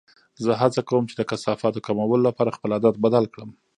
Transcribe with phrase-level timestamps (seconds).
[0.43, 3.49] زه هڅه کوم چې د کثافاتو کمولو لپاره خپل عادت بدل کړم.